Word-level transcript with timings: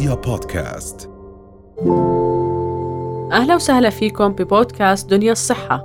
رؤيا 0.00 0.14
بودكاست. 0.14 1.10
أهلا 3.32 3.54
وسهلا 3.54 3.90
فيكم 3.90 4.32
ببودكاست 4.32 5.10
دنيا 5.10 5.32
الصحة. 5.32 5.84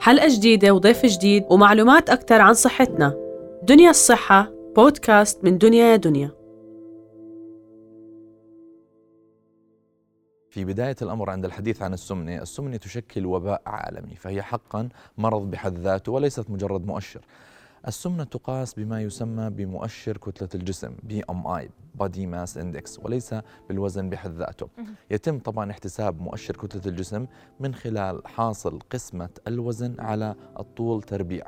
حلقة 0.00 0.28
جديدة 0.36 0.74
وضيف 0.74 1.06
جديد 1.06 1.44
ومعلومات 1.50 2.10
أكثر 2.10 2.40
عن 2.40 2.54
صحتنا. 2.54 3.14
دنيا 3.62 3.90
الصحة 3.90 4.52
بودكاست 4.76 5.44
من 5.44 5.58
دنيا 5.58 5.84
يا 5.84 5.96
دنيا. 5.96 6.30
في 10.50 10.64
بداية 10.64 10.96
الأمر 11.02 11.30
عند 11.30 11.44
الحديث 11.44 11.82
عن 11.82 11.92
السمنة 11.92 12.42
السمنة 12.42 12.76
تشكل 12.76 13.26
وباء 13.26 13.62
عالمي 13.66 14.14
فهي 14.16 14.42
حقا 14.42 14.88
مرض 15.18 15.50
بحد 15.50 15.78
ذاته 15.78 16.12
وليست 16.12 16.50
مجرد 16.50 16.86
مؤشر. 16.86 17.20
السمنة 17.86 18.24
تقاس 18.24 18.74
بما 18.74 19.02
يسمى 19.02 19.50
بمؤشر 19.50 20.16
كتلة 20.16 20.48
الجسم 20.54 20.96
BMI 21.02 21.46
body 21.46 22.26
mass 22.26 22.58
index 22.58 22.98
وليس 22.98 23.34
بالوزن 23.68 24.10
بحد 24.10 24.32
ذاته. 24.32 24.68
يتم 25.10 25.38
طبعا 25.38 25.70
احتساب 25.70 26.20
مؤشر 26.20 26.56
كتلة 26.56 26.82
الجسم 26.86 27.26
من 27.60 27.74
خلال 27.74 28.28
حاصل 28.28 28.78
قسمة 28.90 29.28
الوزن 29.46 30.00
على 30.00 30.34
الطول 30.60 31.02
تربيع. 31.02 31.46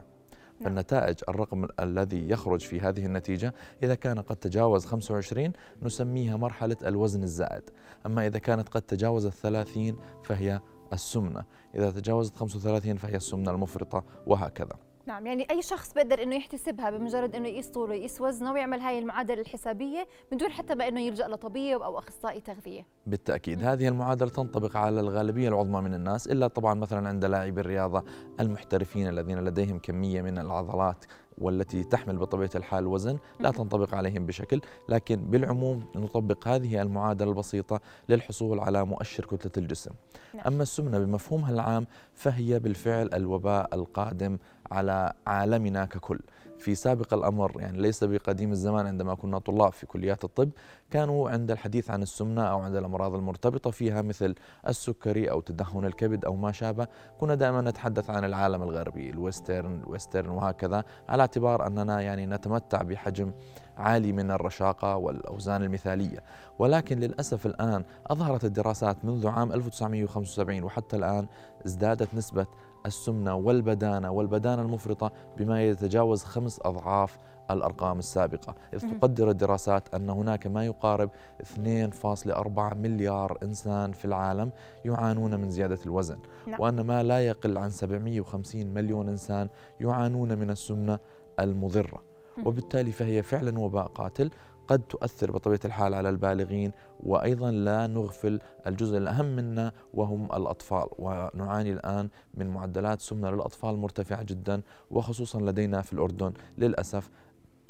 فالنتائج 0.65 1.17
الرقم 1.29 1.69
الذي 1.81 2.31
يخرج 2.31 2.61
في 2.61 2.81
هذه 2.81 3.07
النتيجة 3.07 3.55
إذا 3.83 3.95
كان 3.95 4.21
قد 4.21 4.37
تجاوز 4.37 4.85
25 4.87 5.53
نسميها 5.83 6.37
مرحلة 6.37 6.77
الوزن 6.85 7.23
الزائد. 7.23 7.63
أما 8.07 8.27
إذا 8.27 8.39
كانت 8.39 8.69
قد 8.69 8.83
تجاوزت 8.83 9.33
30 9.33 9.97
فهي 10.25 10.61
السمنة. 10.93 11.45
إذا 11.75 11.91
تجاوزت 11.91 12.37
35 12.37 12.97
فهي 12.97 13.17
السمنة 13.17 13.51
المفرطة 13.51 14.05
وهكذا. 14.27 14.90
نعم 15.11 15.27
يعني 15.27 15.47
أي 15.51 15.63
شخص 15.63 15.93
بيقدر 15.95 16.23
إنه 16.23 16.37
يحتسبها 16.37 16.91
بمجرد 16.91 17.37
إنه 17.37 17.49
يقيس 17.49 17.69
طوله 17.69 17.95
يقيس 17.95 18.21
وزنه 18.21 18.53
ويعمل 18.53 18.81
هاي 18.81 18.99
المعادلة 18.99 19.41
الحسابية 19.41 20.07
من 20.33 20.39
دون 20.39 20.51
حتى 20.51 20.75
ما 20.75 20.89
إنه 20.89 21.01
يلجأ 21.01 21.29
لطبيب 21.29 21.83
أو 21.83 21.99
أخصائي 21.99 22.41
تغذية. 22.41 22.87
بالتأكيد 23.07 23.65
هذه 23.65 23.89
المعادلة 23.89 24.29
تنطبق 24.29 24.77
على 24.77 25.01
الغالبية 25.01 25.49
العظمى 25.49 25.81
من 25.81 25.95
الناس 25.95 26.27
إلا 26.27 26.47
طبعا 26.47 26.75
مثلا 26.75 27.09
عند 27.09 27.25
لاعبي 27.25 27.61
الرياضة 27.61 28.05
المحترفين 28.41 29.09
الذين 29.09 29.39
لديهم 29.45 29.79
كمية 29.79 30.23
من 30.23 30.39
العضلات 30.39 31.05
والتي 31.39 31.85
تحمل 31.85 32.17
بطبيعة 32.17 32.51
الحال 32.55 32.87
وزن 32.87 33.19
لا 33.41 33.51
تنطبق 33.51 33.95
عليهم 33.95 34.27
بشكل 34.27 34.61
لكن 34.89 35.17
بالعموم 35.17 35.85
نطبق 35.97 36.49
هذه 36.49 36.83
المعادلة 36.83 37.31
البسيطة 37.31 37.81
للحصول 38.09 38.61
على 38.61 38.85
مؤشر 38.85 39.25
كتلة 39.25 39.53
الجسم. 39.57 39.91
نعم. 40.35 40.47
أما 40.47 40.63
السمنة 40.63 40.99
بمفهومها 40.99 41.53
العام 41.53 41.87
فهي 42.15 42.59
بالفعل 42.59 43.11
الوباء 43.15 43.75
القادم 43.75 44.39
على 44.71 45.13
عالمنا 45.27 45.85
ككل. 45.85 46.21
في 46.61 46.75
سابق 46.75 47.15
الأمر 47.15 47.61
يعني 47.61 47.79
ليس 47.79 48.05
بقديم 48.05 48.53
الزمان 48.53 48.87
عندما 48.87 49.15
كنا 49.15 49.39
طلاب 49.39 49.73
في 49.73 49.87
كليات 49.87 50.25
الطب 50.25 50.51
كانوا 50.91 51.31
عند 51.31 51.51
الحديث 51.51 51.91
عن 51.91 52.03
السمنة 52.03 52.43
أو 52.43 52.61
عند 52.61 52.77
الأمراض 52.77 53.15
المرتبطة 53.15 53.71
فيها 53.71 54.03
مثل 54.03 54.35
السكري 54.69 55.31
أو 55.31 55.41
تدهن 55.41 55.85
الكبد 55.85 56.25
أو 56.25 56.37
ما 56.37 56.53
شابه 56.53 56.87
كنا 57.21 57.35
دائما 57.35 57.61
نتحدث 57.61 58.11
عن 58.11 58.25
العالم 58.25 58.63
الغربي 58.63 59.11
ال 59.11 59.19
Western 59.20 59.81
ال 59.81 59.87
Western 59.87 60.29
وهكذا 60.29 60.85
على 61.09 61.21
اعتبار 61.21 61.67
أننا 61.67 62.01
يعني 62.01 62.27
نتمتع 62.27 62.83
بحجم 62.83 63.33
عالي 63.77 64.13
من 64.13 64.31
الرشاقة 64.31 64.97
والأوزان 64.97 65.63
المثالية. 65.63 66.23
ولكن 66.59 66.99
للأسف 66.99 67.47
الآن 67.47 67.85
أظهرت 68.07 68.45
الدراسات 68.45 69.05
منذ 69.05 69.29
عام 69.29 69.53
1975 69.53 70.63
وحتى 70.63 70.97
الآن 70.97 71.27
ازدادت 71.67 72.15
نسبة 72.15 72.47
السمنة 72.87 73.35
والبدانة 73.35 74.11
والبدانة 74.11 74.63
المفرطة 74.63 75.13
بما 75.37 75.65
يتجاوز 75.65 76.25
خمس 76.25 76.61
أضعاف 76.63 77.19
الأرقام 77.51 77.99
السابقة 77.99 78.55
إذ. 78.75 78.79
تقدر 78.99 79.31
الدراسات 79.31 79.95
أن 79.95 80.11
هناك 80.11 80.47
ما 80.47 80.67
يقارب 80.67 81.11
2.4 81.43 82.75
مليار 82.77 83.39
إنسان 83.43 83.93
في 83.93 84.05
العالم 84.05 84.51
يعانون 84.85 85.41
من 85.41 85.51
زيادة 85.51 85.79
الوزن 85.87 86.19
نعم. 86.47 86.61
وأن 86.61 86.81
ما 86.81 87.03
لا 87.03 87.27
يقل 87.27 87.59
عن 87.59 87.71
750 87.71 88.67
مليون 88.67 89.09
إنسان 89.09 89.49
يعانون 89.81 90.39
من 90.39 90.51
السمنة 90.51 90.99
المضرة. 91.41 92.03
وبالتالي 92.45 92.93
فهي 92.93 93.23
فعلا 93.23 93.59
وباء 93.59 93.87
قاتل 93.87 94.31
قد 94.71 94.83
تؤثر 94.83 95.33
بطبيعة 95.33 95.61
الحال 95.65 95.95
على 95.95 96.09
البالغين 96.09 96.73
وأيضا 97.01 97.51
لا 97.51 97.87
نغفل 97.87 98.41
الجزء 98.67 98.99
الأهم 98.99 99.37
منا 99.37 99.73
وهم 99.95 100.25
الأطفال 100.25 100.87
ونعاني 100.99 101.73
الآن 101.73 102.09
من 102.35 102.51
معدلات 102.51 103.01
سمنة 103.01 103.31
للأطفال 103.31 103.77
مرتفعة 103.77 104.23
جدا 104.23 104.63
وخصوصا 104.91 105.41
لدينا 105.41 105.83
في 105.83 105.93
الأردن 105.93 106.33
للأسف 106.59 107.11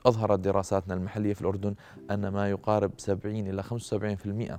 أظهرت 0.07 0.39
دراساتنا 0.39 0.95
المحلية 0.95 1.35
في 1.35 1.41
الأردن 1.41 1.75
أن 2.11 2.29
ما 2.29 2.51
يقارب 2.51 2.91
70 2.97 3.37
إلى 3.37 3.63
75% 3.63 3.67
مهم. 4.27 4.59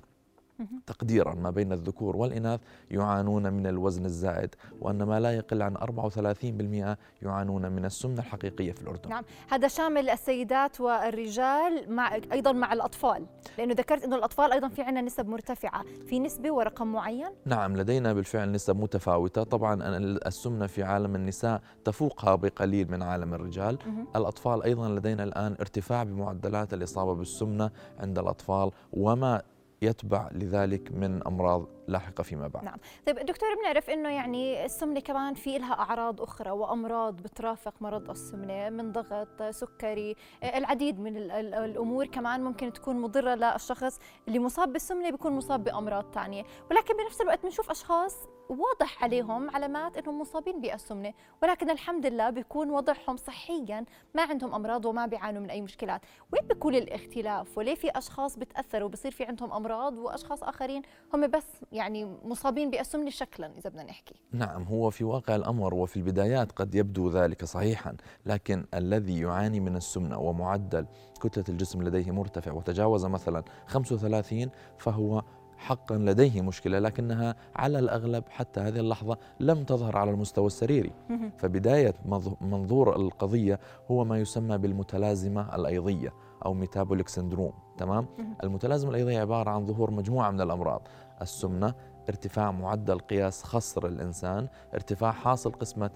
تقديرا 0.85 1.33
ما 1.33 1.49
بين 1.49 1.73
الذكور 1.73 2.15
والإناث 2.17 2.59
يعانون 2.91 3.53
من 3.53 3.67
الوزن 3.67 4.05
الزائد 4.05 4.55
وأن 4.81 5.03
ما 5.03 5.19
لا 5.19 5.31
يقل 5.31 5.61
عن 5.61 5.77
34% 5.77 6.97
يعانون 7.21 7.71
من 7.71 7.85
السمنة 7.85 8.19
الحقيقية 8.19 8.71
في 8.71 8.81
الأردن. 8.81 9.09
نعم. 9.09 9.23
هذا 9.49 9.67
شامل 9.67 10.09
السيدات 10.09 10.81
والرجال 10.81 11.85
مع 11.93 12.15
أيضا 12.31 12.51
مع 12.51 12.73
الأطفال 12.73 13.25
لأنه 13.57 13.73
ذكرت 13.73 14.03
إنه 14.03 14.15
الأطفال 14.15 14.51
أيضا 14.51 14.67
في 14.67 14.81
عندنا 14.81 15.01
نسب 15.01 15.27
مرتفعة. 15.27 15.83
في 16.07 16.19
نسبة 16.19 16.51
ورقم 16.51 16.87
معين؟ 16.87 17.29
نعم 17.45 17.77
لدينا 17.77 18.13
بالفعل 18.13 18.51
نسب 18.51 18.75
متفاوتة. 18.75 19.43
طبعا 19.43 19.97
السمنة 20.27 20.67
في 20.67 20.83
عالم 20.83 21.15
النساء 21.15 21.61
تفوقها 21.85 22.35
بقليل 22.35 22.91
من 22.91 23.03
عالم 23.03 23.33
الرجال. 23.33 23.77
مهم. 23.85 24.07
الأطفال 24.15 24.63
أيضا 24.63 24.89
لدينا 24.89 25.23
الآن 25.23 25.55
ارتفاع 25.59 26.03
بمعدلات 26.03 26.73
الإصابة 26.73 27.13
بالسمنة 27.13 27.71
عند 27.99 28.19
الأطفال 28.19 28.71
وما 28.93 29.41
يتبع 29.85 30.29
لذلك 30.31 30.91
من 30.91 31.27
أمراض 31.27 31.65
لاحقة 31.87 32.23
فيما 32.23 32.47
بعد. 32.47 32.63
نعم. 32.63 32.77
طيب 33.07 33.19
دكتور 33.19 33.49
بنعرف 33.61 33.89
إنه 33.89 34.09
يعني 34.09 34.65
السمنة 34.65 34.99
كمان 34.99 35.33
في 35.33 35.57
لها 35.57 35.73
أعراض 35.73 36.21
أخرى 36.21 36.51
وأمراض 36.51 37.15
بترافق 37.21 37.73
مرض 37.81 38.09
السمنة 38.09 38.69
من 38.69 38.91
ضغط 38.91 39.43
سكري. 39.43 40.15
العديد 40.43 40.99
من 40.99 41.17
ال- 41.17 41.31
ال- 41.31 41.53
الأمور 41.53 42.05
كمان 42.05 42.43
ممكن 42.43 42.73
تكون 42.73 43.01
مضرة 43.01 43.35
للشخص 43.35 43.99
اللي 44.27 44.39
مصاب 44.39 44.73
بالسمنة 44.73 45.09
بيكون 45.09 45.31
مصاب 45.31 45.63
بأمراض 45.63 46.05
ثانية 46.13 46.43
ولكن 46.71 46.93
بنفس 46.97 47.21
الوقت 47.21 47.43
بنشوف 47.43 47.69
أشخاص 47.71 48.15
واضح 48.49 49.03
عليهم 49.03 49.49
علامات 49.49 49.97
إنهم 49.97 50.19
مصابين 50.21 50.61
بالسمنة. 50.61 51.13
ولكن 51.43 51.69
الحمد 51.69 52.05
لله 52.05 52.29
بيكون 52.29 52.69
وضعهم 52.69 53.17
صحيا 53.17 53.85
ما 54.15 54.21
عندهم 54.23 54.53
أمراض 54.53 54.85
وما 54.85 55.05
بيعانوا 55.05 55.41
من 55.41 55.49
أي 55.49 55.61
مشكلات. 55.61 56.01
وين 56.33 56.47
بيكون 56.47 56.75
الاختلاف؟ 56.75 57.57
وليه 57.57 57.75
في 57.75 57.89
أشخاص 57.97 58.37
بتأثروا 58.37 58.89
بصير 58.89 59.11
في 59.11 59.23
عندهم 59.23 59.51
أمراض 59.53 59.70
وأشخاص 59.75 60.43
آخرين 60.43 60.81
هم 61.13 61.27
بس 61.27 61.45
يعني 61.71 62.05
مصابين 62.23 62.69
بالسمنه 62.71 63.09
شكلا 63.09 63.51
إذا 63.57 63.69
بدنا 63.69 63.83
نحكي. 63.83 64.15
نعم 64.31 64.63
هو 64.63 64.89
في 64.89 65.03
واقع 65.03 65.35
الأمر 65.35 65.73
وفي 65.73 65.97
البدايات 65.97 66.51
قد 66.51 66.75
يبدو 66.75 67.09
ذلك 67.09 67.45
صحيحا 67.45 67.95
لكن 68.25 68.65
الذي 68.73 69.19
يعاني 69.19 69.59
من 69.59 69.75
السمنة 69.75 70.19
ومعدل 70.19 70.85
كتلة 71.21 71.43
الجسم 71.49 71.81
لديه 71.83 72.11
مرتفع 72.11 72.51
وتجاوز 72.51 73.05
مثلا 73.05 73.43
35 73.67 74.49
فهو 74.77 75.23
حقا 75.57 75.95
لديه 75.97 76.41
مشكلة 76.41 76.79
لكنها 76.79 77.35
على 77.55 77.79
الأغلب 77.79 78.23
حتى 78.29 78.59
هذه 78.59 78.79
اللحظة 78.79 79.17
لم 79.39 79.63
تظهر 79.63 79.97
على 79.97 80.11
المستوى 80.11 80.47
السريري. 80.47 80.91
فبداية 81.37 81.93
مظ- 82.05 82.41
منظور 82.43 82.95
القضية 82.95 83.59
هو 83.91 84.05
ما 84.05 84.17
يسمى 84.19 84.57
بالمتلازمة 84.57 85.55
الأيضية. 85.55 86.13
أو 86.45 86.53
ميتابوليك 86.53 87.07
سندروم 87.07 87.53
تمام. 87.77 88.05
المتلازمة 88.43 88.89
الأيضية 88.91 89.19
عبارة 89.19 89.49
عن 89.49 89.65
ظهور 89.65 89.91
مجموعة 89.91 90.31
من 90.31 90.41
الأمراض 90.41 90.87
السمنة 91.21 91.73
ارتفاع 92.09 92.51
معدل 92.51 92.99
قياس 92.99 93.43
خصر 93.43 93.85
الإنسان 93.85 94.47
ارتفاع 94.73 95.11
حاصل 95.11 95.51
قسمة 95.51 95.89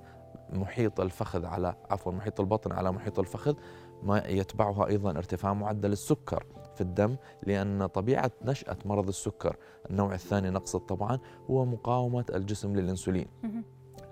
محيط 0.53 0.99
الفخذ 0.99 1.45
على 1.45 1.75
عفوا 1.89 2.11
محيط 2.11 2.39
البطن 2.39 2.71
على 2.71 2.91
محيط 2.91 3.19
الفخذ 3.19 3.55
ما 4.03 4.17
يتبعها 4.27 4.87
أيضا 4.87 5.11
ارتفاع 5.11 5.53
معدل 5.53 5.91
السكر 5.91 6.45
في 6.75 6.81
الدم 6.81 7.15
لأن 7.43 7.85
طبيعة 7.85 8.31
نشأة 8.41 8.77
مرض 8.85 9.07
السكر 9.07 9.57
النوع 9.89 10.13
الثاني 10.13 10.49
نقصد 10.49 10.79
طبعا 10.79 11.19
هو 11.51 11.65
مقاومة 11.65 12.25
الجسم 12.35 12.75
للإنسولين 12.75 13.27
مهم. 13.43 13.63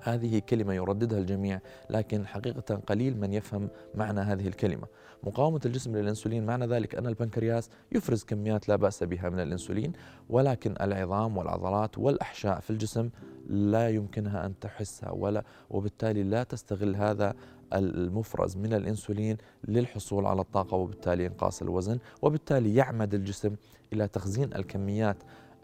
هذه 0.03 0.39
كلمة 0.49 0.73
يرددها 0.73 1.19
الجميع 1.19 1.59
لكن 1.89 2.27
حقيقة 2.27 2.75
قليل 2.75 3.17
من 3.17 3.33
يفهم 3.33 3.69
معنى 3.95 4.19
هذه 4.19 4.47
الكلمة 4.47 4.87
مقاومة 5.23 5.61
الجسم 5.65 5.95
للأنسولين 5.95 6.45
معنى 6.45 6.65
ذلك 6.65 6.95
أن 6.95 7.07
البنكرياس 7.07 7.69
يفرز 7.91 8.23
كميات 8.23 8.69
لا 8.69 8.75
بأس 8.75 9.03
بها 9.03 9.29
من 9.29 9.39
الأنسولين 9.39 9.93
ولكن 10.29 10.75
العظام 10.81 11.37
والعضلات 11.37 11.97
والأحشاء 11.97 12.59
في 12.59 12.69
الجسم 12.69 13.09
لا 13.47 13.89
يمكنها 13.89 14.45
أن 14.45 14.59
تحسها 14.59 15.11
ولا 15.11 15.43
وبالتالي 15.69 16.23
لا 16.23 16.43
تستغل 16.43 16.95
هذا 16.95 17.33
المفرز 17.73 18.57
من 18.57 18.73
الإنسولين 18.73 19.37
للحصول 19.67 20.25
على 20.25 20.41
الطاقة 20.41 20.77
وبالتالي 20.77 21.27
إنقاص 21.27 21.61
الوزن 21.61 21.99
وبالتالي 22.21 22.75
يعمد 22.75 23.13
الجسم 23.13 23.55
إلى 23.93 24.07
تخزين 24.07 24.53
الكميات 24.55 25.17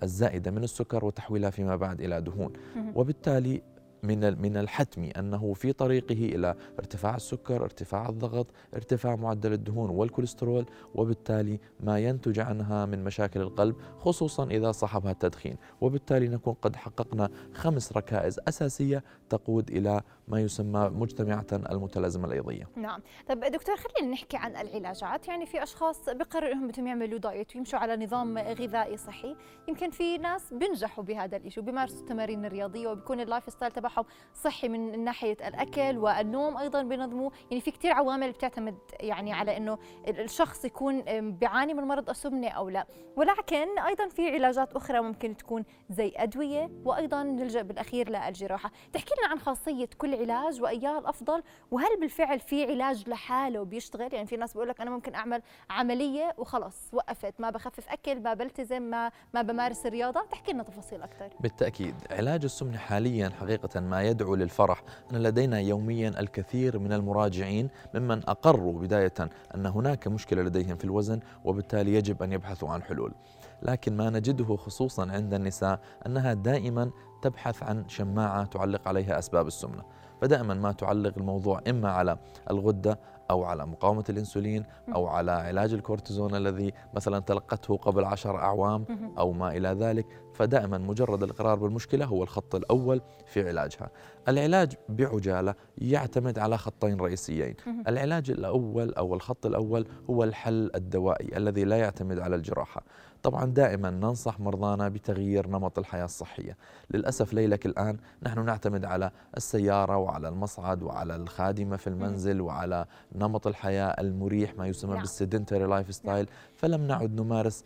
الزائدة 0.04 0.52
من 0.52 0.64
السكر 0.64 1.06
وتحويلها 1.06 1.50
فيما 1.50 1.76
بعد 1.76 2.02
إلى 2.02 2.22
دهون. 2.22 2.54
وبالتالي 2.96 3.62
من 4.04 4.42
من 4.42 4.58
الحتمي 4.58 5.12
أنه 5.12 5.54
في 5.54 5.74
طريقه 5.74 6.36
إلى 6.36 6.56
ارتفاع 6.80 7.16
السكر، 7.16 7.64
ارتفاع 7.64 8.10
الضغط، 8.10 8.48
ارتفاع 8.74 9.16
معدل 9.16 9.54
الدهون 9.54 9.90
والكوليسترول 9.90 10.66
وبالتالي 10.96 11.60
ما 11.80 12.00
ينتج 12.00 12.40
عنها 12.40 12.86
من 12.86 13.04
مشاكل 13.04 13.42
القلب 13.42 13.76
خصوصا 14.00 14.46
إذا 14.46 14.72
صاحبها 14.72 15.12
التدخين، 15.12 15.58
وبالتالي 15.82 16.28
نكون 16.28 16.54
قد 16.54 16.76
حققنا 16.76 17.30
خمس 17.54 17.94
ركائز 17.98 18.40
أساسية 18.48 19.04
تقود 19.30 19.70
إلى 19.70 20.02
ما 20.28 20.40
يسمى 20.40 20.92
مجتمعة 20.94 21.48
المتلازمة 21.54 22.28
الأيضية. 22.28 22.68
نعم. 22.76 23.02
طب 23.30 23.40
دكتور 23.40 23.76
خلينا 23.76 24.14
نحكي 24.14 24.38
عن 24.38 24.52
العلاجات. 24.52 25.28
يعني 25.28 25.46
في 25.46 25.64
أشخاص 25.64 26.10
بقرروا 26.10 26.52
أنهم 26.52 26.68
بدهم 26.68 26.88
يعملوا 26.88 27.20
diet 27.20 27.56
ويمشوا 27.56 27.80
على 27.80 28.06
نظام 28.06 28.38
غذائي 28.38 28.98
صحي. 28.98 29.36
يمكن 29.68 29.90
في 29.90 30.18
ناس 30.18 30.54
بينجحوا 30.54 31.04
بهذا 31.04 31.38
الشيء 31.38 31.64
وبيمارسوا 31.64 32.00
التمارين 32.00 32.46
الرياضية 32.46 32.88
وبيكون 32.88 33.20
ال 33.20 33.50
lifestyle 33.50 33.72
تبعهم 33.72 33.89
صحي 34.34 34.68
من 34.68 35.04
ناحية 35.04 35.38
الأكل 35.48 35.98
والنوم 35.98 36.58
أيضا 36.58 36.84
بينظموا 36.84 37.30
يعني 37.52 37.62
في 37.62 37.72
كثير 37.72 37.92
عوامل 37.92 38.32
بتعتمد 38.32 38.78
يعني 39.00 39.34
على 39.34 39.58
أنه 39.58 39.78
الشخص 40.08 40.66
يكون 40.66 41.02
بيعاني 41.32 41.74
من 41.74 41.84
مرض 41.84 42.10
السمنة 42.10 42.50
أو 42.50 42.70
لا. 42.70 42.88
ولكن 43.16 43.80
أيضا 43.80 44.08
في 44.08 44.30
علاجات 44.32 44.74
أخرى 44.74 45.02
ممكن 45.02 45.38
تكون 45.38 45.64
زي 45.90 46.14
أدوية 46.16 46.72
وأيضا 46.86 47.24
نلجأ 47.24 47.62
بالأخير 47.62 48.10
للجراحة 48.10 48.72
تحكي 48.94 49.14
لنا 49.20 49.28
عن 49.28 49.40
خاصية 49.40 49.90
كل 49.98 50.16
علاج 50.16 50.62
وأياه 50.62 51.00
الأفضل 51.00 51.44
وهل 51.72 52.00
بالفعل 52.00 52.40
في 52.40 52.66
علاج 52.66 53.10
لحاله 53.10 53.64
بيشتغل؟ 53.64 54.14
يعني 54.14 54.28
في 54.28 54.38
ناس 54.38 54.54
بيقول 54.54 54.70
لك 54.70 54.82
أنا 54.82 54.92
ممكن 54.92 55.16
أعمل 55.16 55.42
عملية 55.70 56.34
وخلاص 56.38 56.90
وقفت 56.94 57.34
ما 57.40 57.50
بخفف 57.50 57.90
أكل 57.90 58.20
ما 58.20 58.34
بلتزم 58.34 58.82
ما 58.82 59.12
ما 59.34 59.42
بمارس 59.42 59.86
الرياضة 59.86 60.22
تحكي 60.32 60.52
لنا 60.54 60.64
تفاصيل 60.64 61.02
أكثر 61.02 61.30
بالتأكيد 61.40 61.96
علاج 62.12 62.44
السمنة 62.44 62.78
حاليا 62.78 63.30
حقيقة 63.40 63.79
ما 63.80 64.02
يدعو 64.02 64.36
للفرح. 64.36 64.84
أن 65.12 65.18
لدينا 65.18 65.60
يوميا 65.60 66.10
الكثير 66.10 66.80
من 66.80 66.94
المراجعين 66.94 67.70
ممن 67.94 68.30
أقروا 68.30 68.82
بداية 68.82 69.14
أن 69.56 69.66
هناك 69.66 70.08
مشكلة 70.08 70.42
لديهم 70.42 70.76
في 70.76 70.84
الوزن 70.86 71.20
وبالتالي 71.46 71.94
يجب 71.94 72.24
أن 72.24 72.34
يبحثوا 72.34 72.70
عن 72.70 72.84
حلول. 72.84 73.14
لكن 73.62 73.98
ما 73.98 74.10
نجده 74.10 74.56
خصوصا 74.56 75.12
عند 75.12 75.34
النساء 75.34 75.80
أنها 76.06 76.34
دائما 76.34 76.92
تبحث 77.22 77.64
عن 77.64 77.90
شماعة 77.90 78.46
تعلق 78.46 78.88
عليها 78.88 79.20
أسباب 79.20 79.48
السمنة. 79.48 79.84
فدائما 80.22 80.54
ما 80.54 80.72
تعلق 80.72 81.14
الموضوع 81.18 81.62
إما 81.68 81.92
على 81.92 82.18
الغدة 82.50 83.00
أو 83.32 83.44
على 83.44 83.66
مقاومة 83.66 84.04
الأنسولين 84.10 84.64
أو 84.96 85.08
على 85.08 85.32
علاج 85.32 85.74
الكورتيزون 85.74 86.36
الذي 86.36 86.74
مثلا 86.94 87.20
تلقته 87.20 87.78
قبل 87.78 88.06
عشر 88.06 88.38
أعوام 88.38 88.86
أو 89.18 89.32
ما 89.32 89.58
إلى 89.58 89.70
ذلك. 89.70 90.06
فدائما 90.34 90.78
مجرد 90.78 91.24
الإقرار 91.24 91.56
بالمشكلة 91.56 92.06
هو 92.06 92.24
الخط 92.24 92.56
الأول 92.56 93.02
في 93.26 93.48
علاجها. 93.48 93.90
العلاج 94.28 94.74
بعجالة 94.90 95.56
يعتمد 95.78 96.40
على 96.40 96.58
خطين 96.58 97.00
رئيسيين. 97.00 97.56
العلاج 97.88 98.32
الأول 98.32 98.94
أو 98.94 99.14
الخط 99.14 99.46
الأول 99.46 99.88
هو 100.10 100.24
الحل 100.24 100.72
الدوائي 100.76 101.38
الذي 101.38 101.64
لا 101.64 101.78
يعتمد 101.78 102.20
على 102.20 102.36
الجراحة. 102.36 102.84
طبعا 103.24 103.46
دائما 103.46 103.90
ننصح 103.90 104.40
مرضانا 104.40 104.90
بتغيير 104.90 105.48
نمط 105.48 105.80
الحياة 105.80 106.06
الصحية. 106.06 106.58
للأسف 106.92 107.34
ليلك 107.34 107.66
الآن 107.66 107.98
نحن 108.24 108.46
نعتمد 108.46 108.86
على 108.86 109.12
السيارة 109.38 109.98
وعلى 109.98 110.30
المصعد 110.30 110.84
وعلى 110.84 111.16
الخادمة 111.16 111.78
في 111.78 111.88
المنزل 111.88 112.42
وعلى 112.42 112.86
نمط 113.20 113.48
الحياة 113.48 113.96
المريح 114.00 114.56
ما 114.58 114.68
يسمى 114.68 114.92
نعم. 114.92 115.00
بال 115.00 115.66
sedentary 115.66 115.96
lifestyle 115.96 116.28
فلم 116.58 116.88
نعد 116.88 117.14
نمارس 117.14 117.64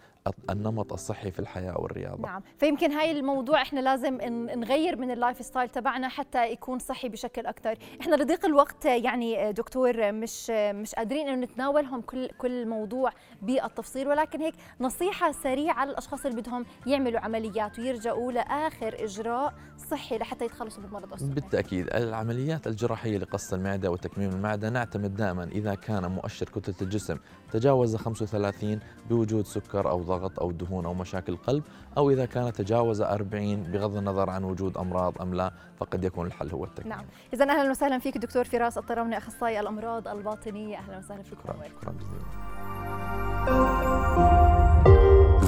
النمط 0.49 0.93
الصحي 0.93 1.31
في 1.31 1.39
الحياة 1.39 1.81
والرياضة. 1.81 2.21
نعم. 2.21 2.41
فيمكن 2.57 2.91
هاي 2.91 3.11
الموضوع 3.11 3.61
إحنا 3.61 3.79
لازم 3.79 4.17
نغير 4.55 4.95
من 4.95 5.11
ال 5.11 5.45
lifestyle 5.45 5.69
تبعنا 5.69 6.07
حتى 6.07 6.51
يكون 6.51 6.79
صحي 6.79 7.09
بشكل 7.09 7.45
أكثر. 7.45 7.77
إحنا 8.01 8.15
لضيق 8.15 8.45
الوقت 8.45 8.85
يعني 8.85 9.51
دكتور 9.53 10.11
مش 10.11 10.49
مش 10.49 10.95
قادرين 10.95 11.27
إنه 11.27 11.45
نتناولهم 11.45 12.01
كل 12.01 12.27
كل 12.27 12.67
موضوع 12.67 13.11
بالتفصيل 13.41 14.07
ولكن 14.07 14.41
هيك 14.41 14.53
نصيحة 14.79 15.31
سريعة 15.31 15.85
للأشخاص 15.85 16.25
اللي 16.25 16.41
بدهم 16.41 16.65
يعملوا 16.87 17.19
عمليات 17.19 17.79
ويرجعوا 17.79 18.31
لآخر 18.31 18.95
إجراء 19.03 19.53
صحي 19.91 20.17
لحتى 20.17 20.45
يتخلصوا 20.45 20.83
من 20.83 20.89
مرض 20.89 21.13
السكر 21.13 21.33
بالتأكيد. 21.33 21.87
العمليات 21.93 22.67
الجراحية 22.67 23.17
لقص 23.17 23.53
المعدة 23.53 23.91
وتكميم 23.91 24.29
المعدة 24.29 24.69
نعتمد 24.69 25.15
دائما 25.15 25.43
إذا 25.43 25.75
كان 25.75 26.11
مؤشر 26.11 26.45
كتلة 26.45 26.75
الجسم 26.81 27.17
تجاوز 27.51 27.95
35 27.95 28.79
بوجود 29.09 29.45
سكر 29.45 29.89
أو 29.89 30.01
ضغط 30.17 30.39
أو 30.39 30.51
دهون 30.51 30.85
أو 30.85 30.93
مشاكل 30.93 31.35
قلب 31.35 31.63
أو 31.97 32.09
إذا 32.09 32.25
كان 32.25 32.53
تجاوز 32.53 33.01
40 33.01 33.63
بغض 33.63 33.97
النظر 33.97 34.29
عن 34.29 34.43
وجود 34.43 34.77
أمراض 34.77 35.21
أم 35.21 35.33
لا 35.33 35.51
فقد 35.77 36.03
يكون 36.03 36.27
الحل 36.27 36.49
هو 36.49 36.63
التكميم. 36.63 36.89
نعم. 36.89 37.05
إذا 37.33 37.49
أهلا 37.49 37.69
وسهلا 37.71 37.99
فيك 37.99 38.17
دكتور 38.17 38.43
فراس 38.43 38.77
الطروني 38.77 39.17
أخصائي 39.17 39.59
الأمراض 39.59 40.07
الباطنية. 40.07 40.77
أهلا 40.77 40.97
وسهلا 40.97 41.23
فيك 41.23 41.39
شكرا 41.39 41.55
شكرا 41.81 41.93
جزيلا. 41.93 42.23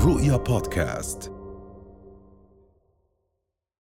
رؤيا 0.05 0.37
بودكاست. 0.37 1.31